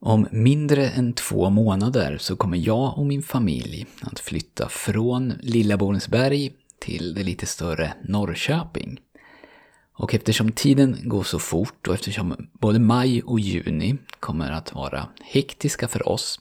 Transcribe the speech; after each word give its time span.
Om 0.00 0.28
mindre 0.30 0.88
än 0.88 1.12
två 1.12 1.50
månader 1.50 2.18
så 2.18 2.36
kommer 2.36 2.56
jag 2.56 2.98
och 2.98 3.06
min 3.06 3.22
familj 3.22 3.86
att 4.00 4.18
flytta 4.18 4.68
från 4.68 5.32
Lilla 5.40 5.76
Borensberg 5.76 6.52
till 6.80 7.14
det 7.14 7.22
lite 7.22 7.46
större 7.46 7.94
Norrköping. 8.04 8.98
Och 9.92 10.14
eftersom 10.14 10.52
tiden 10.52 10.98
går 11.02 11.22
så 11.22 11.38
fort 11.38 11.88
och 11.88 11.94
eftersom 11.94 12.48
både 12.52 12.78
maj 12.78 13.22
och 13.22 13.40
juni 13.40 13.96
kommer 14.20 14.50
att 14.50 14.74
vara 14.74 15.08
hektiska 15.24 15.88
för 15.88 16.08
oss 16.08 16.40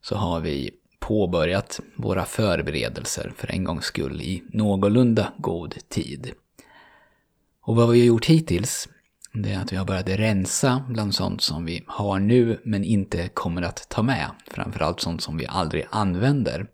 så 0.00 0.16
har 0.16 0.40
vi 0.40 0.70
påbörjat 1.00 1.80
våra 1.96 2.24
förberedelser 2.24 3.32
för 3.36 3.50
en 3.50 3.64
gångs 3.64 3.84
skull 3.84 4.22
i 4.22 4.42
någorlunda 4.52 5.32
god 5.38 5.74
tid. 5.88 6.32
Och 7.62 7.76
vad 7.76 7.90
vi 7.90 8.00
har 8.00 8.06
gjort 8.06 8.26
hittills 8.26 8.88
det 9.32 9.52
är 9.52 9.58
att 9.58 9.72
vi 9.72 9.76
har 9.76 9.84
börjat 9.84 10.08
rensa 10.08 10.84
bland 10.88 11.14
sånt 11.14 11.40
som 11.40 11.64
vi 11.64 11.84
har 11.86 12.18
nu 12.18 12.60
men 12.64 12.84
inte 12.84 13.28
kommer 13.28 13.62
att 13.62 13.88
ta 13.88 14.02
med. 14.02 14.30
Framförallt 14.50 15.00
sånt 15.00 15.22
som 15.22 15.36
vi 15.36 15.46
aldrig 15.46 15.86
använder. 15.90 16.66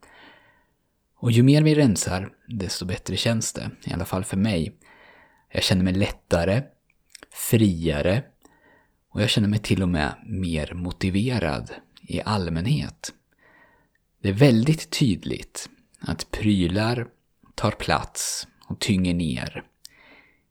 Och 1.17 1.33
ju 1.33 1.43
mer 1.43 1.63
vi 1.63 1.75
rensar, 1.75 2.31
desto 2.49 2.85
bättre 2.85 3.17
känns 3.17 3.53
det. 3.53 3.71
I 3.85 3.93
alla 3.93 4.05
fall 4.05 4.25
för 4.25 4.37
mig. 4.37 4.77
Jag 5.53 5.63
känner 5.63 5.85
mig 5.85 5.93
lättare, 5.93 6.63
friare 7.31 8.23
och 9.11 9.23
jag 9.23 9.31
känner 9.31 9.49
mig 9.49 9.59
till 9.59 9.83
och 9.83 9.89
med 9.89 10.15
mer 10.27 10.75
motiverad 10.75 11.71
i 12.03 12.21
allmänhet. 12.23 13.13
Det 14.23 14.29
är 14.29 14.33
väldigt 14.33 14.91
tydligt 14.91 15.69
att 16.01 16.31
prylar 16.31 17.07
tar 17.55 17.71
plats 17.71 18.47
och 18.69 18.81
tynger 18.81 19.15
ner. 19.15 19.65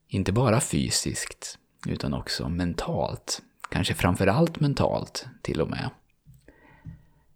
Inte 0.07 0.31
bara 0.31 0.61
fysiskt, 0.61 1.59
utan 1.87 2.13
också 2.13 2.49
mentalt. 2.49 3.41
Kanske 3.69 3.93
framförallt 3.93 4.59
mentalt 4.59 5.25
till 5.41 5.61
och 5.61 5.69
med. 5.69 5.89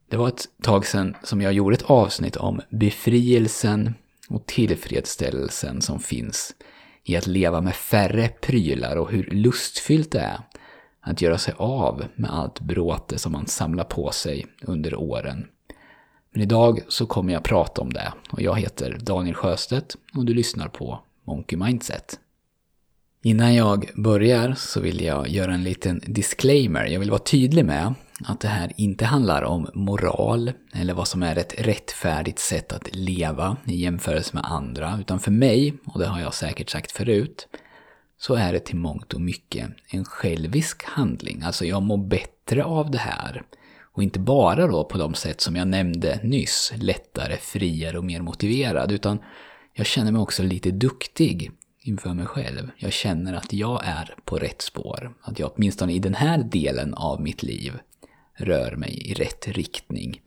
Det 0.10 0.18
var 0.18 0.28
ett 0.28 0.46
tag 0.64 0.86
sedan 0.86 1.16
som 1.24 1.42
jag 1.42 1.54
gjorde 1.54 1.76
ett 1.76 1.90
avsnitt 1.90 2.36
om 2.36 2.62
befrielsen 2.70 3.94
och 4.30 4.46
tillfredsställelsen 4.46 5.82
som 5.82 6.00
finns 6.00 6.56
i 7.04 7.18
att 7.18 7.28
leva 7.28 7.62
med 7.62 7.76
färre 7.76 8.28
prylar 8.28 8.96
och 8.96 9.12
hur 9.12 9.24
lustfyllt 9.24 10.12
det 10.12 10.20
är 10.20 10.40
att 11.02 11.22
göra 11.22 11.38
sig 11.38 11.54
av 11.58 12.06
med 12.16 12.34
allt 12.34 12.60
bråte 12.60 13.18
som 13.18 13.32
man 13.32 13.48
samlar 13.48 13.84
på 13.84 14.12
sig 14.12 14.46
under 14.62 14.96
åren. 14.96 15.48
Men 16.32 16.42
idag 16.42 16.80
så 16.88 17.06
kommer 17.06 17.34
jag 17.34 17.44
prata 17.44 17.82
om 17.82 17.94
det 17.94 18.14
och 18.32 18.42
jag 18.42 18.60
heter 18.60 18.98
Daniel 19.02 19.36
Sjöstedt 19.36 19.98
och 20.16 20.26
du 20.26 20.34
lyssnar 20.34 20.68
på 20.68 21.00
Monkey 21.24 21.58
Mindset. 21.58 22.20
Innan 23.28 23.56
jag 23.56 23.90
börjar 23.96 24.54
så 24.54 24.80
vill 24.80 25.02
jag 25.02 25.30
göra 25.30 25.54
en 25.54 25.64
liten 25.64 26.02
disclaimer. 26.06 26.86
Jag 26.86 27.00
vill 27.00 27.10
vara 27.10 27.20
tydlig 27.20 27.66
med 27.66 27.94
att 28.26 28.40
det 28.40 28.48
här 28.48 28.72
inte 28.78 29.06
handlar 29.06 29.42
om 29.42 29.70
moral 29.74 30.52
eller 30.74 30.94
vad 30.94 31.08
som 31.08 31.24
är 31.24 31.36
ett 31.38 31.56
rättfärdigt 31.58 32.40
sätt 32.40 32.74
att 32.74 32.96
leva 32.96 33.58
i 33.66 33.76
jämförelse 33.76 34.32
med 34.34 34.46
andra. 34.46 34.98
Utan 35.02 35.20
för 35.20 35.32
mig, 35.32 35.74
och 35.86 36.00
det 36.00 36.08
har 36.08 36.20
jag 36.20 36.34
säkert 36.34 36.70
sagt 36.70 36.92
förut, 36.92 37.48
så 38.20 38.36
är 38.36 38.54
det 38.54 38.60
till 38.60 38.76
mångt 38.76 39.14
och 39.14 39.22
mycket 39.22 39.70
en 39.88 40.06
självisk 40.06 40.84
handling. 40.86 41.42
Alltså 41.42 41.66
jag 41.66 41.84
mår 41.84 42.08
bättre 42.08 42.64
av 42.64 42.92
det 42.92 42.98
här. 42.98 43.44
Och 43.94 44.04
inte 44.04 44.20
bara 44.20 44.68
då 44.68 44.84
på 44.84 44.98
de 44.98 45.14
sätt 45.14 45.42
som 45.42 45.56
jag 45.56 45.68
nämnde 45.68 46.20
nyss, 46.24 46.74
lättare, 46.76 47.38
friare 47.38 47.98
och 47.98 48.06
mer 48.06 48.22
motiverad, 48.22 48.92
utan 48.92 49.20
jag 49.74 49.86
känner 49.86 50.12
mig 50.12 50.22
också 50.22 50.44
lite 50.44 50.72
duktig 50.72 51.52
inför 51.88 52.14
mig 52.14 52.26
själv. 52.26 52.72
Jag 52.78 52.94
känner 52.94 53.34
att 53.34 53.54
jag 53.54 53.82
är 53.86 54.16
på 54.26 54.38
rätt 54.38 54.62
spår. 54.62 55.14
Att 55.22 55.40
jag 55.40 55.52
åtminstone 55.56 55.94
i 55.94 56.00
den 56.00 56.14
här 56.14 56.38
delen 56.38 56.94
av 56.94 57.22
mitt 57.22 57.44
liv 57.44 57.80
rör 58.34 58.76
mig 58.76 59.12
i 59.12 59.14
rätt 59.14 59.48
riktning. 59.48 60.22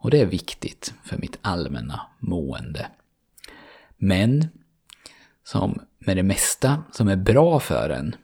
Och 0.00 0.10
det 0.10 0.20
är 0.20 0.26
viktigt 0.26 0.94
för 1.04 1.18
mitt 1.18 1.38
allmänna 1.42 2.00
mående. 2.18 2.86
Men, 3.96 4.48
som 5.44 5.80
med 5.98 6.16
det 6.16 6.22
mesta 6.22 6.82
som 6.92 7.08
är 7.08 7.16
bra 7.16 7.60
för 7.60 7.90
en, 7.90 8.16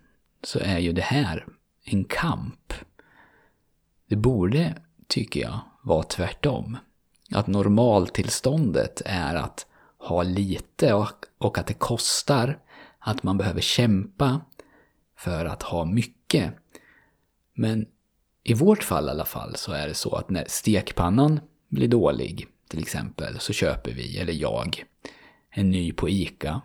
så 0.43 0.59
är 0.59 0.79
ju 0.79 0.93
det 0.93 1.03
här 1.03 1.47
en 1.85 2.05
kamp. 2.05 2.75
Det 4.09 4.17
borde, 4.17 4.75
tycker 5.07 5.41
jag, 5.41 5.61
vara 5.83 6.03
tvärtom. 6.03 6.77
Att 7.31 7.47
normaltillståndet 7.47 9.03
är 9.05 9.35
att 9.35 9.67
ha 10.05 10.23
lite 10.23 10.95
och, 11.39 11.59
att 11.59 11.67
det 11.67 11.75
kostar 11.75 12.59
att 12.99 13.23
man 13.23 13.39
behöver 13.39 13.61
kämpa 13.61 14.41
för 15.17 15.45
att 15.45 15.63
ha 15.63 15.85
mycket. 15.85 16.53
Men 17.55 17.87
i 18.43 18.55
vårt 18.55 18.83
fall 18.83 19.07
i 19.07 19.11
alla 19.11 19.25
fall 19.25 19.57
så 19.57 19.73
är 19.73 19.89
det 19.89 19.95
så 19.95 20.17
att 20.17 20.31
när 20.31 20.45
stekpannan 20.49 21.41
blir 21.69 21.89
dålig 21.89 22.47
till 22.69 22.81
exempel 22.83 23.41
så 23.41 23.53
köper 23.53 23.93
vi, 23.93 24.19
eller 24.19 24.33
jag, 24.33 24.85
en 25.51 25.71
ny 25.71 25.93
på 25.93 26.09
ICA. 26.09 26.61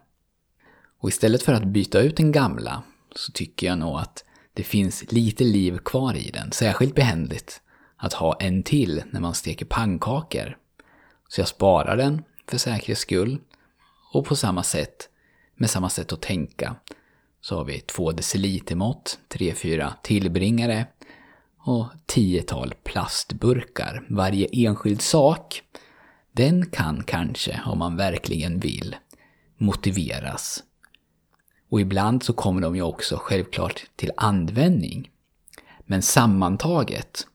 Och 0.99 1.09
istället 1.09 1.43
för 1.43 1.53
att 1.53 1.65
byta 1.65 1.99
ut 1.99 2.17
den 2.17 2.31
gamla 2.31 2.83
så 3.15 3.31
tycker 3.31 3.67
jag 3.67 3.77
nog 3.77 3.99
att 3.99 4.23
det 4.53 4.63
finns 4.63 5.11
lite 5.11 5.43
liv 5.43 5.77
kvar 5.77 6.13
i 6.13 6.31
den. 6.31 6.51
Särskilt 6.51 6.95
behändigt 6.95 7.61
att 7.97 8.13
ha 8.13 8.35
en 8.39 8.63
till 8.63 9.03
när 9.11 9.19
man 9.19 9.33
steker 9.33 9.65
pannkakor. 9.65 10.57
Så 11.27 11.41
jag 11.41 11.47
sparar 11.47 11.97
den 11.97 12.23
för 12.49 12.57
säkerhets 12.57 13.01
skull. 13.01 13.39
Och 14.13 14.25
på 14.25 14.35
samma 14.35 14.63
sätt 14.63 15.09
med 15.55 15.69
samma 15.69 15.89
sätt 15.89 16.13
att 16.13 16.21
tänka 16.21 16.75
så 17.41 17.55
har 17.55 17.65
vi 17.65 17.79
två 17.79 18.11
decilitermått, 18.11 19.19
tre, 19.27 19.53
fyra 19.53 19.93
tillbringare 20.03 20.87
och 21.57 21.87
tiotal 22.05 22.73
plastburkar. 22.83 24.05
Varje 24.09 24.47
enskild 24.51 25.01
sak, 25.01 25.61
den 26.31 26.65
kan 26.65 27.03
kanske, 27.03 27.61
om 27.65 27.79
man 27.79 27.95
verkligen 27.95 28.59
vill, 28.59 28.95
motiveras. 29.57 30.63
Och 31.69 31.81
ibland 31.81 32.23
så 32.23 32.33
kommer 32.33 32.61
de 32.61 32.75
ju 32.75 32.81
också 32.81 33.17
självklart 33.17 33.85
till 33.95 34.11
användning. 34.17 35.09
Men 35.85 36.01
sammantaget, 36.01 37.27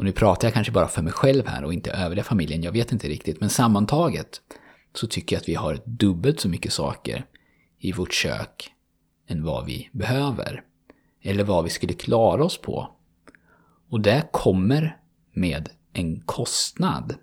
och 0.00 0.06
nu 0.06 0.12
pratar 0.12 0.48
jag 0.48 0.54
kanske 0.54 0.72
bara 0.72 0.88
för 0.88 1.02
mig 1.02 1.12
själv 1.12 1.46
här 1.46 1.64
och 1.64 1.74
inte 1.74 1.90
övriga 1.90 2.24
familjen, 2.24 2.62
jag 2.62 2.72
vet 2.72 2.92
inte 2.92 3.08
riktigt, 3.08 3.40
men 3.40 3.50
sammantaget 3.50 4.40
så 4.94 5.06
tycker 5.06 5.36
jag 5.36 5.40
att 5.40 5.48
vi 5.48 5.54
har 5.54 5.80
dubbelt 5.84 6.40
så 6.40 6.48
mycket 6.48 6.72
saker 6.72 7.26
i 7.78 7.92
vårt 7.92 8.12
kök 8.12 8.72
än 9.26 9.44
vad 9.44 9.66
vi 9.66 9.88
behöver. 9.92 10.62
Eller 11.22 11.44
vad 11.44 11.64
vi 11.64 11.70
skulle 11.70 11.92
klara 11.92 12.44
oss 12.44 12.60
på. 12.60 12.88
Och 13.90 14.00
det 14.00 14.28
kommer 14.32 14.96
med 15.32 15.68
en 15.92 16.20
kostnad. 16.20 17.14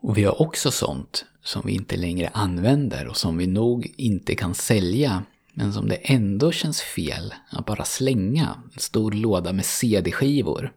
Och 0.00 0.18
vi 0.18 0.24
har 0.24 0.42
också 0.42 0.70
sånt 0.70 1.24
som 1.42 1.62
vi 1.64 1.72
inte 1.72 1.96
längre 1.96 2.30
använder 2.32 3.08
och 3.08 3.16
som 3.16 3.36
vi 3.36 3.46
nog 3.46 3.94
inte 3.96 4.34
kan 4.34 4.54
sälja 4.54 5.22
men 5.54 5.72
som 5.72 5.88
det 5.88 5.96
ändå 5.96 6.52
känns 6.52 6.80
fel 6.80 7.34
att 7.50 7.66
bara 7.66 7.84
slänga. 7.84 8.62
En 8.72 8.80
stor 8.80 9.12
låda 9.12 9.52
med 9.52 9.64
CD-skivor. 9.64 10.72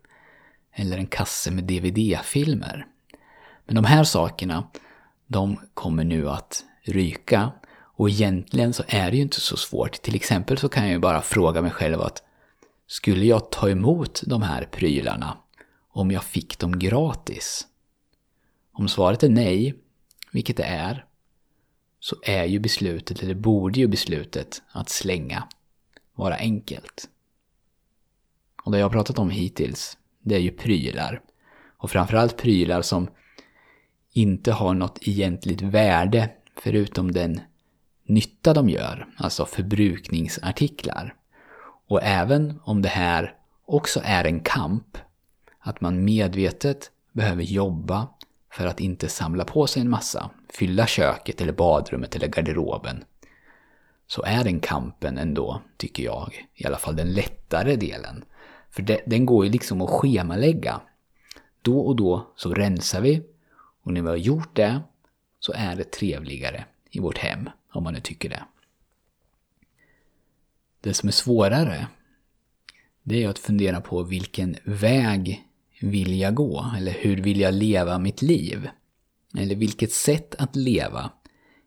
Eller 0.73 0.97
en 0.97 1.07
kasse 1.07 1.51
med 1.51 1.63
DVD-filmer. 1.63 2.87
Men 3.65 3.75
de 3.75 3.85
här 3.85 4.03
sakerna, 4.03 4.67
de 5.27 5.59
kommer 5.73 6.03
nu 6.03 6.29
att 6.29 6.63
ryka 6.81 7.51
och 7.95 8.09
egentligen 8.09 8.73
så 8.73 8.83
är 8.87 9.11
det 9.11 9.17
ju 9.17 9.23
inte 9.23 9.41
så 9.41 9.57
svårt. 9.57 10.01
Till 10.01 10.15
exempel 10.15 10.57
så 10.57 10.69
kan 10.69 10.83
jag 10.83 10.91
ju 10.91 10.99
bara 10.99 11.21
fråga 11.21 11.61
mig 11.61 11.71
själv 11.71 12.01
att 12.01 12.23
skulle 12.87 13.25
jag 13.25 13.51
ta 13.51 13.69
emot 13.69 14.21
de 14.25 14.41
här 14.41 14.65
prylarna 14.65 15.37
om 15.89 16.11
jag 16.11 16.23
fick 16.23 16.59
dem 16.59 16.79
gratis? 16.79 17.67
Om 18.71 18.87
svaret 18.87 19.23
är 19.23 19.29
nej, 19.29 19.75
vilket 20.31 20.57
det 20.57 20.63
är, 20.63 21.05
så 21.99 22.15
är 22.23 22.43
ju 22.43 22.59
beslutet, 22.59 23.23
eller 23.23 23.35
borde 23.35 23.79
ju 23.79 23.87
beslutet, 23.87 24.61
att 24.71 24.89
slänga 24.89 25.47
vara 26.15 26.35
enkelt. 26.35 27.09
Och 28.63 28.71
det 28.71 28.77
jag 28.77 28.85
har 28.85 28.91
pratat 28.91 29.19
om 29.19 29.29
hittills, 29.29 29.97
det 30.23 30.35
är 30.35 30.39
ju 30.39 30.51
prylar. 30.51 31.21
Och 31.77 31.91
framförallt 31.91 32.37
prylar 32.37 32.81
som 32.81 33.07
inte 34.13 34.51
har 34.51 34.73
något 34.73 35.07
egentligt 35.07 35.61
värde 35.61 36.29
förutom 36.59 37.11
den 37.11 37.41
nytta 38.07 38.53
de 38.53 38.69
gör, 38.69 39.07
alltså 39.17 39.45
förbrukningsartiklar. 39.45 41.15
Och 41.87 42.03
även 42.03 42.59
om 42.63 42.81
det 42.81 42.89
här 42.89 43.35
också 43.65 44.01
är 44.03 44.25
en 44.25 44.39
kamp, 44.39 44.97
att 45.59 45.81
man 45.81 46.05
medvetet 46.05 46.91
behöver 47.11 47.43
jobba 47.43 48.07
för 48.51 48.67
att 48.67 48.79
inte 48.79 49.09
samla 49.09 49.45
på 49.45 49.67
sig 49.67 49.81
en 49.81 49.89
massa, 49.89 50.29
fylla 50.53 50.87
köket 50.87 51.41
eller 51.41 51.53
badrummet 51.53 52.15
eller 52.15 52.27
garderoben, 52.27 53.03
så 54.07 54.23
är 54.23 54.43
den 54.43 54.59
kampen 54.59 55.17
ändå, 55.17 55.61
tycker 55.77 56.03
jag, 56.03 56.47
i 56.53 56.65
alla 56.65 56.77
fall 56.77 56.95
den 56.95 57.13
lättare 57.13 57.75
delen. 57.75 58.23
För 58.73 58.81
det, 58.81 59.01
den 59.05 59.25
går 59.25 59.45
ju 59.45 59.51
liksom 59.51 59.81
att 59.81 59.89
schemalägga. 59.89 60.81
Då 61.61 61.79
och 61.79 61.95
då 61.95 62.31
så 62.35 62.53
rensar 62.53 63.01
vi 63.01 63.23
och 63.83 63.93
när 63.93 64.01
vi 64.01 64.07
har 64.07 64.15
gjort 64.15 64.55
det 64.55 64.81
så 65.39 65.53
är 65.55 65.75
det 65.75 65.91
trevligare 65.91 66.65
i 66.89 66.99
vårt 66.99 67.17
hem. 67.17 67.49
Om 67.71 67.83
man 67.83 67.93
nu 67.93 67.99
tycker 67.99 68.29
det. 68.29 68.43
Det 70.81 70.93
som 70.93 71.09
är 71.09 71.13
svårare, 71.13 71.87
det 73.03 73.23
är 73.23 73.29
att 73.29 73.39
fundera 73.39 73.81
på 73.81 74.03
vilken 74.03 74.55
väg 74.63 75.47
vill 75.81 76.19
jag 76.19 76.35
gå? 76.35 76.71
Eller 76.77 76.91
hur 76.91 77.17
vill 77.17 77.39
jag 77.39 77.53
leva 77.53 77.99
mitt 77.99 78.21
liv? 78.21 78.69
Eller 79.37 79.55
vilket 79.55 79.91
sätt 79.91 80.35
att 80.35 80.55
leva 80.55 81.11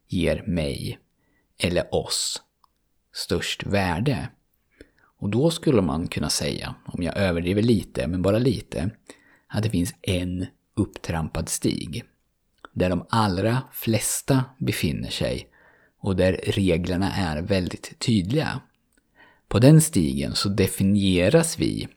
ger 0.06 0.43
mig, 0.47 0.99
eller 1.59 1.94
oss, 1.94 2.43
störst 3.12 3.67
värde? 3.67 4.29
Och 5.26 5.31
då 5.31 5.50
skulle 5.50 5.82
man 5.82 6.08
kunna 6.08 6.31
säga, 6.31 6.75
om 6.84 7.02
jag 7.02 7.17
överdriver 7.17 7.62
lite, 7.62 8.06
men 8.06 8.23
bara 8.23 8.38
lite, 8.38 8.90
att 9.46 9.62
det 9.62 9.70
finns 9.70 9.94
en 10.02 10.46
upptrampad 10.76 11.49
stig. 11.49 12.05
Där 12.73 12.90
de 12.90 13.06
allra 13.08 13.62
flesta 13.73 14.44
befinner 14.58 15.11
sig 15.11 15.49
och 16.00 16.17
där 16.17 16.40
reglerna 16.44 17.12
är 17.12 17.43
väldigt 17.43 17.99
tydliga. 17.99 18.61
På 19.49 19.58
den 19.58 19.81
stigen 19.81 20.34
så 20.34 20.49
definieras 20.49 21.58
vi 21.58 21.88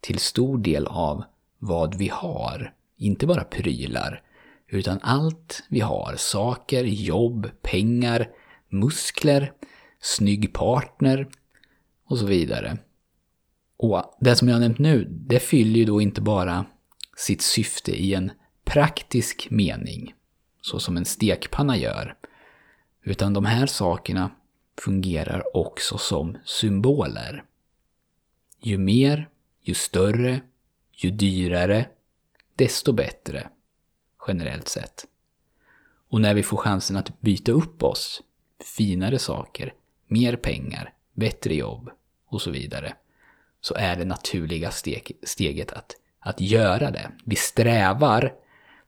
till 0.00 0.18
stor 0.18 0.58
del 0.58 0.86
av 0.86 1.24
vad 1.58 1.94
vi 1.94 2.08
har. 2.08 2.74
Inte 2.96 3.26
bara 3.26 3.44
prylar, 3.44 4.22
utan 4.68 4.98
allt 5.02 5.62
vi 5.68 5.80
har. 5.80 6.14
Saker, 6.16 6.84
jobb, 6.84 7.50
pengar, 7.62 8.28
muskler, 8.68 9.52
snygg 10.00 10.52
partner 10.52 11.28
och 12.06 12.18
så 12.18 12.26
vidare. 12.26 12.78
Och 13.76 14.16
det 14.20 14.36
som 14.36 14.48
jag 14.48 14.54
har 14.54 14.60
nämnt 14.60 14.78
nu, 14.78 15.04
det 15.10 15.40
fyller 15.40 15.78
ju 15.78 15.84
då 15.84 16.00
inte 16.00 16.20
bara 16.20 16.66
sitt 17.16 17.42
syfte 17.42 17.92
i 17.92 18.14
en 18.14 18.30
praktisk 18.64 19.50
mening, 19.50 20.14
så 20.60 20.80
som 20.80 20.96
en 20.96 21.04
stekpanna 21.04 21.76
gör, 21.76 22.16
utan 23.02 23.32
de 23.32 23.44
här 23.44 23.66
sakerna 23.66 24.30
fungerar 24.80 25.56
också 25.56 25.98
som 25.98 26.36
symboler. 26.44 27.44
Ju 28.62 28.78
mer, 28.78 29.28
ju 29.62 29.74
större, 29.74 30.40
ju 30.92 31.10
dyrare, 31.10 31.88
desto 32.56 32.92
bättre, 32.92 33.48
generellt 34.28 34.68
sett. 34.68 35.06
Och 36.08 36.20
när 36.20 36.34
vi 36.34 36.42
får 36.42 36.56
chansen 36.56 36.96
att 36.96 37.20
byta 37.20 37.52
upp 37.52 37.82
oss, 37.82 38.22
finare 38.76 39.18
saker, 39.18 39.74
mer 40.06 40.36
pengar, 40.36 40.92
bättre 41.16 41.54
jobb 41.54 41.90
och 42.28 42.42
så 42.42 42.50
vidare, 42.50 42.94
så 43.60 43.74
är 43.74 43.96
det 43.96 44.04
naturliga 44.04 44.70
steg, 44.70 45.12
steget 45.22 45.72
att, 45.72 45.96
att 46.20 46.40
göra 46.40 46.90
det. 46.90 47.10
Vi 47.24 47.36
strävar, 47.36 48.32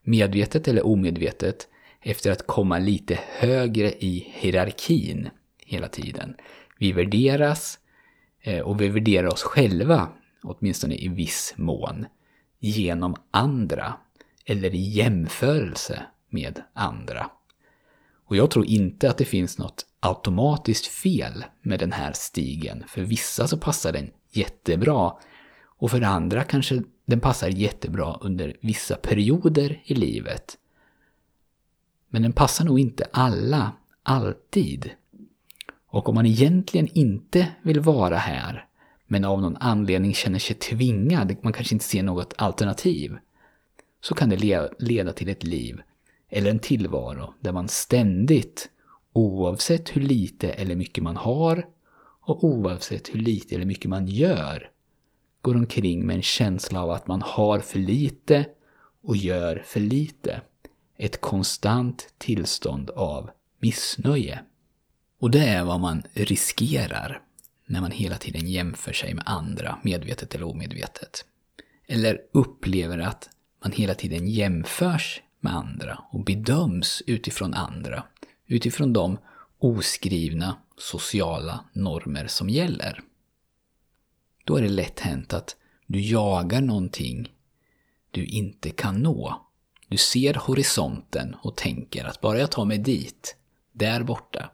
medvetet 0.03 0.69
eller 0.69 0.87
omedvetet, 0.87 1.69
efter 2.01 2.33
att 2.33 2.47
komma 2.47 2.79
lite 2.79 3.19
högre 3.39 3.93
i 3.93 4.33
hierarkin 4.35 5.29
hela 5.59 5.89
tiden. 5.89 6.37
Vi 6.79 6.93
värderas 6.93 7.79
eh, 8.41 8.61
och 8.61 8.81
vi 8.81 8.89
värderar 8.89 9.27
oss 9.29 9.43
själva, 9.43 10.09
åtminstone 10.43 10.95
i 10.95 11.09
viss 11.09 11.55
mån, 11.57 12.07
genom 12.59 13.17
andra 13.31 13.95
eller 14.45 14.75
i 14.75 14.81
jämförelse 14.81 16.03
med 16.31 16.63
andra. 16.73 17.31
Och 18.29 18.37
jag 18.37 18.51
tror 18.51 18.67
inte 18.67 19.11
att 19.11 19.19
det 19.19 19.25
finns 19.25 19.59
något 19.59 19.87
automatiskt 20.01 20.87
fel 20.87 21.45
med 21.63 21.81
den 21.81 21.93
här 21.93 22.13
stigen. 22.13 22.85
För 22.89 23.03
vissa 23.03 23.49
så 23.49 23.59
passar 23.59 23.93
den 23.93 24.11
jättebra 24.33 25.13
och 25.65 25.91
för 25.91 26.03
andra 26.03 26.45
kanske 26.45 26.83
den 27.07 27.21
passar 27.21 27.49
jättebra 27.49 28.19
under 28.21 28.57
vissa 28.61 28.97
perioder 28.97 29.83
i 29.85 29.95
livet. 29.95 30.59
Men 32.09 32.23
den 32.23 32.33
passar 32.33 32.65
nog 32.65 32.81
inte 32.81 33.05
alla, 33.13 33.73
alltid. 34.03 34.91
Och 35.87 36.09
om 36.09 36.15
man 36.15 36.27
egentligen 36.27 36.89
inte 36.95 37.49
vill 37.63 37.81
vara 37.81 38.17
här, 38.17 38.67
men 39.07 39.25
av 39.25 39.41
någon 39.41 39.57
anledning 39.57 40.15
känner 40.15 40.39
sig 40.39 40.57
tvingad, 40.57 41.37
man 41.43 41.53
kanske 41.53 41.75
inte 41.75 41.85
ser 41.85 42.03
något 42.03 42.35
alternativ, 42.39 43.19
så 44.01 44.15
kan 44.15 44.29
det 44.29 44.69
leda 44.79 45.13
till 45.13 45.29
ett 45.29 45.45
liv 45.45 45.83
eller 46.29 46.51
en 46.51 46.59
tillvaro 46.59 47.35
där 47.41 47.53
man 47.53 47.69
ständigt, 47.69 48.71
oavsett 49.13 49.97
hur 49.97 50.01
lite 50.01 50.51
eller 50.53 50.77
mycket 50.77 51.05
man 51.05 51.17
har 51.17 51.67
och 52.21 52.45
oavsett 52.45 53.15
hur 53.15 53.21
lite 53.21 53.55
eller 53.55 53.67
mycket 53.67 53.91
man 53.91 54.07
gör, 54.07 54.71
går 55.43 55.57
omkring 55.57 56.07
med 56.07 56.17
en 56.17 56.23
känsla 56.23 56.83
av 56.83 56.91
att 56.91 57.07
man 57.07 57.23
har 57.23 57.59
för 57.59 57.79
lite 57.79 58.47
och 59.03 59.17
gör 59.17 59.63
för 59.67 59.81
lite. 59.81 60.41
Ett 60.97 61.21
konstant 61.21 62.15
tillstånd 62.19 62.91
av 62.91 63.31
missnöje. 63.59 64.41
Och 65.21 65.31
det 65.31 65.49
är 65.49 65.65
vad 65.65 65.81
man 65.81 66.03
riskerar 66.13 67.23
när 67.67 67.81
man 67.81 67.91
hela 67.91 68.17
tiden 68.17 68.49
jämför 68.49 68.93
sig 68.93 69.15
med 69.15 69.25
andra, 69.27 69.79
medvetet 69.83 70.35
eller 70.35 70.47
omedvetet. 70.47 71.25
Eller 71.87 72.21
upplever 72.33 72.99
att 72.99 73.29
man 73.63 73.73
hela 73.73 73.95
tiden 73.95 74.29
jämförs 74.29 75.23
med 75.41 75.55
andra 75.55 76.05
och 76.11 76.25
bedöms 76.25 77.03
utifrån 77.07 77.55
andra. 77.55 78.05
Utifrån 78.47 78.93
de 78.93 79.19
oskrivna 79.59 80.57
sociala 80.77 81.65
normer 81.73 82.27
som 82.27 82.49
gäller. 82.49 83.01
Då 84.45 84.57
är 84.57 84.63
det 84.63 84.69
lätt 84.69 85.01
hänt 85.01 85.33
att 85.33 85.57
du 85.87 86.01
jagar 86.01 86.61
någonting 86.61 87.33
du 88.11 88.25
inte 88.25 88.71
kan 88.71 88.97
nå. 89.03 89.47
Du 89.89 89.97
ser 89.97 90.35
horisonten 90.35 91.37
och 91.43 91.57
tänker 91.57 92.05
att 92.05 92.21
bara 92.21 92.39
jag 92.39 92.51
tar 92.51 92.65
mig 92.65 92.79
dit, 92.79 93.37
där 93.73 94.03
borta, 94.03 94.51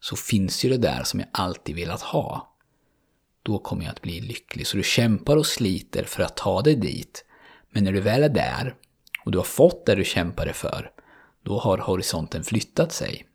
så 0.00 0.16
finns 0.16 0.64
ju 0.64 0.68
det 0.68 0.76
där 0.76 1.04
som 1.04 1.20
jag 1.20 1.28
alltid 1.32 1.76
velat 1.76 2.02
ha. 2.02 2.54
Då 3.42 3.58
kommer 3.58 3.84
jag 3.84 3.92
att 3.92 4.02
bli 4.02 4.20
lycklig. 4.20 4.66
Så 4.66 4.76
du 4.76 4.82
kämpar 4.82 5.36
och 5.36 5.46
sliter 5.46 6.04
för 6.04 6.22
att 6.22 6.36
ta 6.36 6.62
dig 6.62 6.74
dit. 6.74 7.24
Men 7.70 7.84
när 7.84 7.92
du 7.92 8.00
väl 8.00 8.22
är 8.22 8.28
där 8.28 8.74
och 9.28 9.32
du 9.32 9.38
har 9.38 9.44
fått 9.44 9.86
det 9.86 9.94
du 9.94 10.04
kämpade 10.04 10.52
för, 10.52 10.90
då 11.42 11.58
har 11.58 11.78
horisonten 11.78 12.44
flyttat 12.44 12.92
sig. 12.92 13.26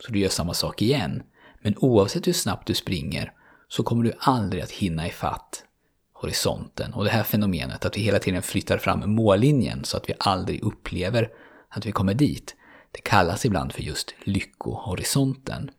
Så 0.00 0.12
du 0.12 0.18
gör 0.18 0.28
samma 0.28 0.54
sak 0.54 0.82
igen. 0.82 1.22
Men 1.62 1.74
oavsett 1.76 2.26
hur 2.26 2.32
snabbt 2.32 2.66
du 2.66 2.74
springer 2.74 3.32
så 3.68 3.82
kommer 3.82 4.04
du 4.04 4.12
aldrig 4.18 4.62
att 4.62 4.70
hinna 4.70 5.06
ifatt 5.06 5.64
horisonten. 6.12 6.94
Och 6.94 7.04
det 7.04 7.10
här 7.10 7.22
fenomenet 7.22 7.84
att 7.84 7.96
vi 7.96 8.00
hela 8.00 8.18
tiden 8.18 8.42
flyttar 8.42 8.78
fram 8.78 9.14
mållinjen 9.14 9.84
så 9.84 9.96
att 9.96 10.08
vi 10.08 10.14
aldrig 10.18 10.62
upplever 10.62 11.30
att 11.68 11.86
vi 11.86 11.92
kommer 11.92 12.14
dit, 12.14 12.56
det 12.90 13.00
kallas 13.00 13.44
ibland 13.44 13.72
för 13.72 13.82
just 13.82 14.14
lyckohorisonten. 14.24 15.70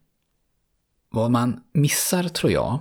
Vad 1.09 1.31
man 1.31 1.63
missar, 1.73 2.23
tror 2.23 2.51
jag, 2.51 2.79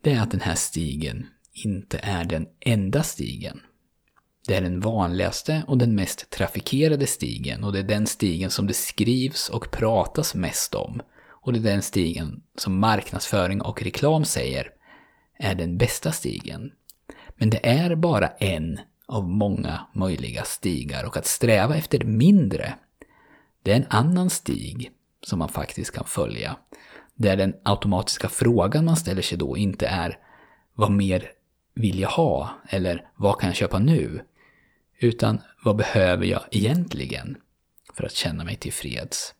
det 0.00 0.12
är 0.12 0.20
att 0.20 0.30
den 0.30 0.40
här 0.40 0.54
stigen 0.54 1.26
inte 1.52 1.98
är 2.02 2.24
den 2.24 2.46
enda 2.60 3.02
stigen. 3.02 3.60
Det 4.46 4.54
är 4.54 4.60
den 4.60 4.80
vanligaste 4.80 5.62
och 5.66 5.78
den 5.78 5.94
mest 5.94 6.30
trafikerade 6.30 7.06
stigen 7.06 7.64
och 7.64 7.72
det 7.72 7.78
är 7.78 7.82
den 7.82 8.06
stigen 8.06 8.50
som 8.50 8.66
det 8.66 8.74
skrivs 8.74 9.48
och 9.48 9.70
pratas 9.70 10.34
mest 10.34 10.74
om. 10.74 11.00
Och 11.28 11.52
det 11.52 11.58
är 11.58 11.72
den 11.72 11.82
stigen 11.82 12.42
som 12.58 12.78
marknadsföring 12.78 13.60
och 13.60 13.82
reklam 13.82 14.24
säger 14.24 14.70
är 15.38 15.54
den 15.54 15.78
bästa 15.78 16.12
stigen. 16.12 16.72
Men 17.36 17.50
det 17.50 17.68
är 17.68 17.94
bara 17.94 18.28
en 18.28 18.80
av 19.06 19.28
många 19.28 19.86
möjliga 19.92 20.44
stigar 20.44 21.04
och 21.04 21.16
att 21.16 21.26
sträva 21.26 21.76
efter 21.76 22.04
mindre, 22.04 22.74
det 23.62 23.72
är 23.72 23.76
en 23.76 23.86
annan 23.90 24.30
stig 24.30 24.90
som 25.22 25.38
man 25.38 25.48
faktiskt 25.48 25.94
kan 25.94 26.04
följa. 26.04 26.56
Där 27.14 27.36
den 27.36 27.54
automatiska 27.62 28.28
frågan 28.28 28.84
man 28.84 28.96
ställer 28.96 29.22
sig 29.22 29.38
då 29.38 29.56
inte 29.56 29.86
är 29.86 30.18
vad 30.74 30.90
mer 30.90 31.30
vill 31.74 32.00
jag 32.00 32.08
ha? 32.08 32.50
Eller 32.68 33.08
vad 33.16 33.40
kan 33.40 33.48
jag 33.48 33.56
köpa 33.56 33.78
nu? 33.78 34.20
Utan 34.98 35.40
vad 35.64 35.76
behöver 35.76 36.26
jag 36.26 36.42
egentligen 36.50 37.36
för 37.94 38.04
att 38.04 38.12
känna 38.12 38.44
mig 38.44 38.56
tillfreds? 38.56 39.34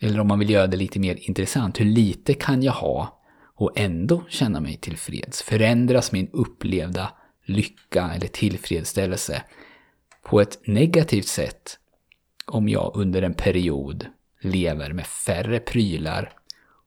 Eller 0.00 0.20
om 0.20 0.28
man 0.28 0.38
vill 0.38 0.50
göra 0.50 0.66
det 0.66 0.76
lite 0.76 0.98
mer 0.98 1.14
intressant, 1.20 1.80
hur 1.80 1.84
lite 1.84 2.34
kan 2.34 2.62
jag 2.62 2.72
ha 2.72 3.22
och 3.54 3.72
ändå 3.78 4.24
känna 4.28 4.60
mig 4.60 4.76
tillfreds? 4.76 5.42
Förändras 5.42 6.12
min 6.12 6.28
upplevda 6.32 7.12
lycka 7.44 8.10
eller 8.14 8.26
tillfredsställelse 8.26 9.42
på 10.22 10.40
ett 10.40 10.66
negativt 10.66 11.26
sätt 11.26 11.78
om 12.46 12.68
jag 12.68 12.92
under 12.94 13.22
en 13.22 13.34
period 13.34 14.06
lever 14.40 14.92
med 14.92 15.06
färre 15.06 15.60
prylar 15.60 16.32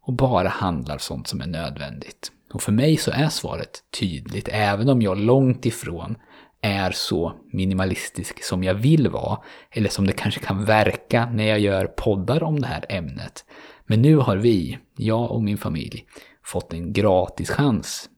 och 0.01 0.13
bara 0.13 0.50
handlar 0.50 0.98
sånt 0.98 1.27
som 1.27 1.41
är 1.41 1.48
nödvändigt? 1.48 2.31
Och 2.53 2.62
för 2.62 2.72
mig 2.72 2.98
så 2.98 3.12
är 3.12 3.29
svaret 3.29 3.84
tydligt, 4.00 4.50
även 4.51 4.89
om 4.89 5.01
jag 5.01 5.17
långt 5.17 5.65
ifrån 5.65 6.15
är 6.62 6.92
så 6.92 7.34
minimalistisk 7.51 8.44
som 8.44 8.63
jag 8.63 8.74
vill 8.74 9.08
vara, 9.08 9.39
eller 9.72 9.89
som 9.89 10.08
det 10.08 10.13
kanske 10.13 10.39
kan 10.39 10.66
verka 10.66 11.30
när 11.34 11.48
jag 11.48 11.60
gör 11.60 11.86
poddar 11.86 12.44
om 12.44 12.60
det 12.60 12.68
här 12.68 12.86
ämnet. 12.89 13.46
Men 13.86 14.01
nu 14.01 14.16
har 14.16 14.38
vi, 14.38 14.78
jag 14.96 15.32
och 15.32 15.44
min 15.44 15.58
familj, 15.58 16.06
fått 16.44 16.74
en 16.74 16.94
gratis 16.94 17.50
chans 17.50 18.10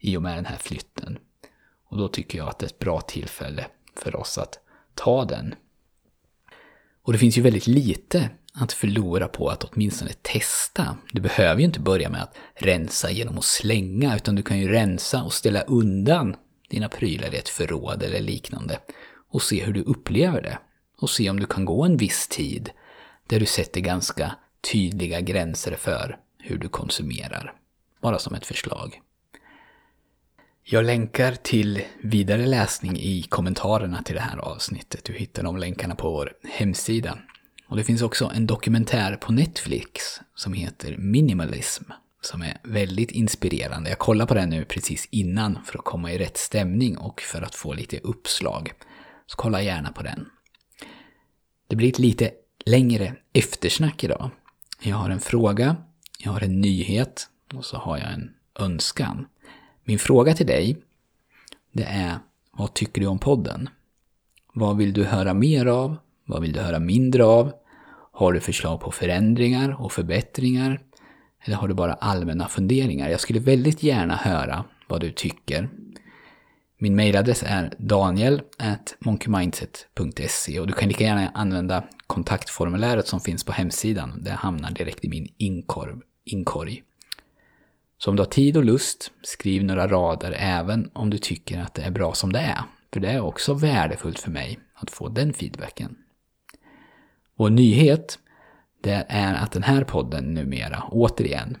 i 0.00 0.16
och 0.16 0.22
med 0.22 0.38
den 0.38 0.46
här 0.46 0.56
flytten. 0.56 1.18
Och 1.88 1.98
då 1.98 2.08
tycker 2.08 2.38
jag 2.38 2.48
att 2.48 2.58
det 2.58 2.64
är 2.66 2.68
ett 2.68 2.78
bra 2.78 3.00
tillfälle 3.00 3.66
för 3.96 4.16
oss 4.16 4.38
att 4.38 4.58
ta 4.94 5.24
den. 5.24 5.54
Och 7.02 7.12
det 7.12 7.18
finns 7.18 7.38
ju 7.38 7.42
väldigt 7.42 7.66
lite 7.66 8.30
att 8.54 8.72
förlora 8.72 9.28
på 9.28 9.48
att 9.48 9.64
åtminstone 9.64 10.12
testa. 10.22 10.96
Du 11.12 11.20
behöver 11.20 11.60
ju 11.60 11.66
inte 11.66 11.80
börja 11.80 12.08
med 12.08 12.22
att 12.22 12.36
rensa 12.54 13.10
genom 13.10 13.38
att 13.38 13.44
slänga, 13.44 14.16
utan 14.16 14.34
du 14.34 14.42
kan 14.42 14.58
ju 14.58 14.68
rensa 14.68 15.22
och 15.22 15.32
ställa 15.32 15.62
undan 15.62 16.36
dina 16.68 16.88
prylar 16.88 17.34
i 17.34 17.38
ett 17.38 17.48
förråd 17.48 18.02
eller 18.02 18.20
liknande 18.20 18.78
och 19.28 19.42
se 19.42 19.64
hur 19.64 19.72
du 19.72 19.82
upplever 19.82 20.42
det. 20.42 20.58
Och 20.98 21.10
se 21.10 21.30
om 21.30 21.40
du 21.40 21.46
kan 21.46 21.64
gå 21.64 21.84
en 21.84 21.96
viss 21.96 22.28
tid 22.28 22.70
där 23.26 23.40
du 23.40 23.46
sätter 23.46 23.80
ganska 23.80 24.36
tydliga 24.72 25.20
gränser 25.20 25.76
för 25.76 26.18
hur 26.38 26.58
du 26.58 26.68
konsumerar. 26.68 27.54
Bara 28.00 28.18
som 28.18 28.34
ett 28.34 28.46
förslag. 28.46 29.00
Jag 30.62 30.84
länkar 30.84 31.34
till 31.34 31.82
vidare 32.02 32.46
läsning 32.46 32.96
i 32.96 33.22
kommentarerna 33.22 34.02
till 34.02 34.14
det 34.14 34.20
här 34.20 34.38
avsnittet. 34.38 35.04
Du 35.04 35.12
hittar 35.12 35.42
de 35.42 35.56
länkarna 35.56 35.94
på 35.94 36.10
vår 36.10 36.32
hemsida. 36.44 37.18
Och 37.68 37.76
det 37.76 37.84
finns 37.84 38.02
också 38.02 38.32
en 38.34 38.46
dokumentär 38.46 39.16
på 39.16 39.32
Netflix 39.32 40.20
som 40.34 40.52
heter 40.52 40.96
Minimalism. 40.96 41.84
Som 42.26 42.42
är 42.42 42.58
väldigt 42.62 43.10
inspirerande. 43.10 43.90
Jag 43.90 43.98
kollar 43.98 44.26
på 44.26 44.34
den 44.34 44.50
nu 44.50 44.64
precis 44.64 45.08
innan 45.10 45.58
för 45.64 45.78
att 45.78 45.84
komma 45.84 46.12
i 46.12 46.18
rätt 46.18 46.36
stämning 46.36 46.98
och 46.98 47.20
för 47.20 47.42
att 47.42 47.54
få 47.54 47.72
lite 47.72 47.98
uppslag. 47.98 48.72
Så 49.26 49.36
kolla 49.36 49.62
gärna 49.62 49.92
på 49.92 50.02
den. 50.02 50.26
Det 51.68 51.76
blir 51.76 51.88
ett 51.88 51.98
lite 51.98 52.30
längre 52.64 53.16
eftersnack 53.32 54.04
idag. 54.04 54.30
Jag 54.80 54.96
har 54.96 55.10
en 55.10 55.20
fråga, 55.20 55.76
jag 56.18 56.32
har 56.32 56.40
en 56.40 56.60
nyhet 56.60 57.28
och 57.54 57.64
så 57.64 57.76
har 57.76 57.98
jag 57.98 58.12
en 58.12 58.30
önskan. 58.58 59.26
Min 59.84 59.98
fråga 59.98 60.34
till 60.34 60.46
dig, 60.46 60.76
det 61.72 61.84
är 61.84 62.18
vad 62.52 62.74
tycker 62.74 63.00
du 63.00 63.06
om 63.06 63.18
podden? 63.18 63.68
Vad 64.52 64.76
vill 64.76 64.92
du 64.92 65.04
höra 65.04 65.34
mer 65.34 65.66
av? 65.66 65.96
Vad 66.24 66.42
vill 66.42 66.52
du 66.52 66.60
höra 66.60 66.78
mindre 66.78 67.24
av? 67.24 67.52
Har 68.12 68.32
du 68.32 68.40
förslag 68.40 68.80
på 68.80 68.90
förändringar 68.90 69.80
och 69.82 69.92
förbättringar? 69.92 70.80
Eller 71.44 71.56
har 71.56 71.68
du 71.68 71.74
bara 71.74 71.94
allmänna 71.94 72.48
funderingar? 72.48 73.08
Jag 73.08 73.20
skulle 73.20 73.40
väldigt 73.40 73.82
gärna 73.82 74.16
höra 74.16 74.64
vad 74.88 75.00
du 75.00 75.10
tycker. 75.10 75.68
Min 76.78 76.96
mailadress 76.96 77.44
är 77.46 77.74
daniel.monkeymindset.se 77.78 80.60
och 80.60 80.66
du 80.66 80.72
kan 80.72 80.88
lika 80.88 81.04
gärna 81.04 81.28
använda 81.28 81.84
kontaktformuläret 82.06 83.06
som 83.06 83.20
finns 83.20 83.44
på 83.44 83.52
hemsidan. 83.52 84.22
Det 84.22 84.30
hamnar 84.30 84.70
direkt 84.70 85.04
i 85.04 85.08
min 85.08 85.28
inkorg. 85.36 85.94
inkorg. 86.24 86.82
Så 87.98 88.10
om 88.10 88.16
du 88.16 88.22
har 88.22 88.30
tid 88.30 88.56
och 88.56 88.64
lust, 88.64 89.10
skriv 89.22 89.64
några 89.64 89.88
rader 89.88 90.36
även 90.38 90.90
om 90.92 91.10
du 91.10 91.18
tycker 91.18 91.60
att 91.60 91.74
det 91.74 91.82
är 91.82 91.90
bra 91.90 92.14
som 92.14 92.32
det 92.32 92.38
är. 92.38 92.62
För 92.92 93.00
det 93.00 93.08
är 93.08 93.20
också 93.20 93.54
värdefullt 93.54 94.18
för 94.18 94.30
mig 94.30 94.58
att 94.74 94.90
få 94.90 95.08
den 95.08 95.32
feedbacken. 95.32 95.96
Och 97.36 97.52
nyhet, 97.52 98.18
det 98.86 99.06
är 99.08 99.34
att 99.34 99.52
den 99.52 99.62
här 99.62 99.84
podden 99.84 100.24
numera, 100.24 100.82
återigen, 100.90 101.56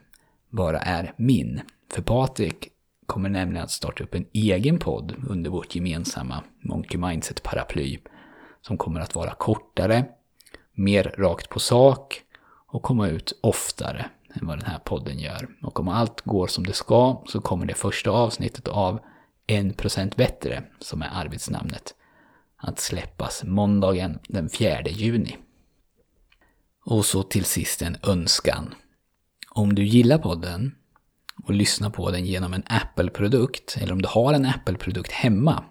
bara 0.50 0.78
är 0.78 1.12
min. 1.16 1.60
För 1.92 2.02
Patrik 2.02 2.68
kommer 3.06 3.28
nämligen 3.28 3.64
att 3.64 3.70
starta 3.70 4.04
upp 4.04 4.14
en 4.14 4.26
egen 4.32 4.78
podd 4.78 5.14
under 5.28 5.50
vårt 5.50 5.74
gemensamma 5.74 6.42
Monkey 6.60 6.98
Mindset-paraply. 6.98 7.98
Som 8.60 8.78
kommer 8.78 9.00
att 9.00 9.14
vara 9.14 9.30
kortare, 9.30 10.04
mer 10.72 11.14
rakt 11.18 11.48
på 11.48 11.58
sak 11.58 12.20
och 12.66 12.82
komma 12.82 13.08
ut 13.08 13.38
oftare 13.42 14.06
än 14.34 14.46
vad 14.46 14.58
den 14.58 14.66
här 14.66 14.78
podden 14.78 15.18
gör. 15.18 15.48
Och 15.62 15.80
om 15.80 15.88
allt 15.88 16.20
går 16.20 16.46
som 16.46 16.66
det 16.66 16.72
ska 16.72 17.22
så 17.26 17.40
kommer 17.40 17.66
det 17.66 17.74
första 17.74 18.10
avsnittet 18.10 18.68
av 18.68 19.00
1% 19.46 20.16
bättre, 20.16 20.62
som 20.78 21.02
är 21.02 21.10
arbetsnamnet, 21.12 21.94
att 22.56 22.78
släppas 22.78 23.44
måndagen 23.44 24.18
den 24.28 24.48
4 24.48 24.82
juni. 24.82 25.36
Och 26.86 27.04
så 27.04 27.22
till 27.22 27.44
sist 27.44 27.82
en 27.82 27.96
önskan. 28.02 28.74
Om 29.50 29.74
du 29.74 29.84
gillar 29.84 30.18
podden 30.18 30.74
och 31.44 31.54
lyssnar 31.54 31.90
på 31.90 32.10
den 32.10 32.26
genom 32.26 32.54
en 32.54 32.62
Apple-produkt, 32.66 33.76
eller 33.80 33.92
om 33.92 34.02
du 34.02 34.08
har 34.08 34.32
en 34.32 34.46
Apple-produkt 34.46 35.12
hemma, 35.12 35.64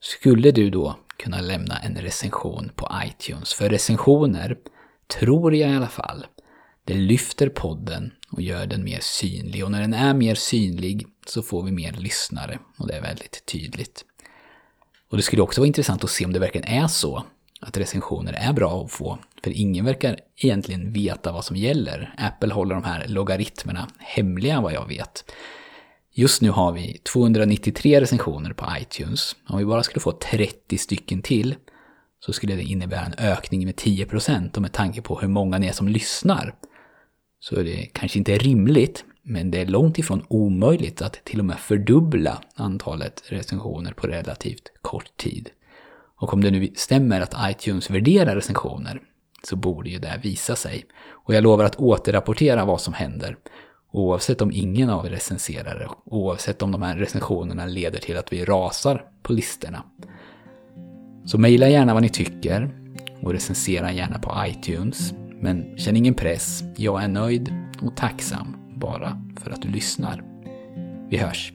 skulle 0.00 0.50
du 0.50 0.70
då 0.70 0.98
kunna 1.16 1.40
lämna 1.40 1.78
en 1.78 1.96
recension 1.96 2.70
på 2.76 2.90
iTunes. 3.04 3.54
För 3.54 3.68
recensioner, 3.70 4.58
tror 5.20 5.54
jag 5.54 5.70
i 5.70 5.76
alla 5.76 5.88
fall, 5.88 6.26
det 6.84 6.94
lyfter 6.94 7.48
podden 7.48 8.12
och 8.30 8.42
gör 8.42 8.66
den 8.66 8.84
mer 8.84 9.00
synlig. 9.00 9.64
Och 9.64 9.70
när 9.70 9.80
den 9.80 9.94
är 9.94 10.14
mer 10.14 10.34
synlig 10.34 11.06
så 11.26 11.42
får 11.42 11.62
vi 11.62 11.72
mer 11.72 11.92
lyssnare. 11.92 12.58
Och 12.76 12.86
det 12.86 12.94
är 12.94 13.02
väldigt 13.02 13.46
tydligt. 13.46 14.04
Och 15.10 15.16
det 15.16 15.22
skulle 15.22 15.42
också 15.42 15.60
vara 15.60 15.66
intressant 15.66 16.04
att 16.04 16.10
se 16.10 16.24
om 16.24 16.32
det 16.32 16.38
verkligen 16.38 16.68
är 16.68 16.86
så 16.86 17.24
att 17.60 17.76
recensioner 17.76 18.32
är 18.32 18.52
bra 18.52 18.84
att 18.84 18.92
få. 18.92 19.18
För 19.44 19.50
ingen 19.50 19.84
verkar 19.84 20.18
egentligen 20.36 20.92
veta 20.92 21.32
vad 21.32 21.44
som 21.44 21.56
gäller. 21.56 22.14
Apple 22.18 22.54
håller 22.54 22.74
de 22.74 22.84
här 22.84 23.08
logaritmerna 23.08 23.88
hemliga 23.98 24.60
vad 24.60 24.72
jag 24.72 24.88
vet. 24.88 25.24
Just 26.12 26.42
nu 26.42 26.50
har 26.50 26.72
vi 26.72 26.98
293 26.98 28.00
recensioner 28.00 28.52
på 28.52 28.66
iTunes. 28.80 29.36
Om 29.48 29.58
vi 29.58 29.64
bara 29.64 29.82
skulle 29.82 30.00
få 30.00 30.12
30 30.12 30.78
stycken 30.78 31.22
till 31.22 31.54
så 32.20 32.32
skulle 32.32 32.54
det 32.54 32.62
innebära 32.62 33.04
en 33.04 33.14
ökning 33.18 33.64
med 33.64 33.74
10% 33.74 34.56
och 34.56 34.62
med 34.62 34.72
tanke 34.72 35.02
på 35.02 35.20
hur 35.20 35.28
många 35.28 35.58
ni 35.58 35.66
är 35.66 35.72
som 35.72 35.88
lyssnar 35.88 36.54
så 37.40 37.56
är 37.56 37.64
det 37.64 37.86
kanske 37.86 38.18
inte 38.18 38.38
rimligt, 38.38 39.04
men 39.22 39.50
det 39.50 39.60
är 39.60 39.66
långt 39.66 39.98
ifrån 39.98 40.24
omöjligt 40.28 41.02
att 41.02 41.24
till 41.24 41.38
och 41.38 41.44
med 41.44 41.58
fördubbla 41.58 42.42
antalet 42.54 43.22
recensioner 43.26 43.92
på 43.92 44.06
relativt 44.06 44.72
kort 44.82 45.16
tid. 45.16 45.50
Och 46.20 46.32
om 46.32 46.40
det 46.40 46.50
nu 46.50 46.68
stämmer 46.74 47.20
att 47.20 47.34
iTunes 47.50 47.90
värderar 47.90 48.34
recensioner 48.34 49.00
så 49.42 49.56
borde 49.56 49.90
ju 49.90 49.98
det 49.98 50.20
visa 50.22 50.56
sig. 50.56 50.84
Och 51.10 51.34
jag 51.34 51.42
lovar 51.42 51.64
att 51.64 51.76
återrapportera 51.76 52.64
vad 52.64 52.80
som 52.80 52.94
händer. 52.94 53.36
Oavsett 53.92 54.40
om 54.40 54.52
ingen 54.52 54.90
av 54.90 55.06
er 55.06 55.10
recenserar 55.10 55.78
det, 55.78 55.88
oavsett 56.04 56.62
om 56.62 56.72
de 56.72 56.82
här 56.82 56.96
recensionerna 56.96 57.66
leder 57.66 57.98
till 57.98 58.16
att 58.16 58.32
vi 58.32 58.44
rasar 58.44 59.04
på 59.22 59.32
listorna. 59.32 59.82
Så 61.24 61.38
mejla 61.38 61.68
gärna 61.68 61.94
vad 61.94 62.02
ni 62.02 62.08
tycker 62.08 62.70
och 63.22 63.32
recensera 63.32 63.92
gärna 63.92 64.18
på 64.18 64.34
iTunes. 64.46 65.12
Men 65.40 65.78
känn 65.78 65.96
ingen 65.96 66.14
press, 66.14 66.62
jag 66.76 67.02
är 67.02 67.08
nöjd 67.08 67.54
och 67.82 67.96
tacksam 67.96 68.56
bara 68.74 69.22
för 69.40 69.50
att 69.50 69.62
du 69.62 69.68
lyssnar. 69.68 70.22
Vi 71.10 71.16
hörs! 71.16 71.52